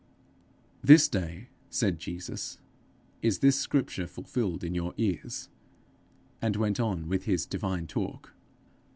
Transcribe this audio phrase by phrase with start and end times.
[0.83, 2.57] 'This day,' said Jesus,
[3.21, 5.47] 'is this scripture fulfilled in your ears;'
[6.41, 8.33] and went on with his divine talk.